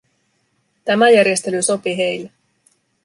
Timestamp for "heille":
1.97-2.31